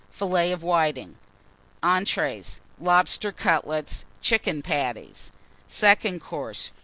Fillets 0.09 0.51
of 0.51 0.63
Whitings. 0.63 1.15
ENTREES. 1.83 2.59
Lobster 2.79 3.31
Cutlets. 3.31 4.03
Chicken 4.19 4.63
Patties. 4.63 5.31
SECOND 5.67 6.21
COURSE. 6.21 6.71